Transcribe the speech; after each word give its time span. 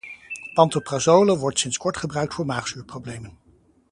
pantoprazole 0.55 1.37
wordt 1.37 1.59
sinds 1.59 1.77
kort 1.77 1.97
gebruikt 1.97 2.33
voor 2.33 2.45
maagzuurproblemen. 2.45 3.37